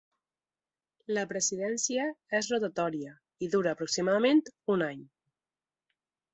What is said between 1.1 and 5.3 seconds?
La presidència és rotatòria i dura aproximadament un any.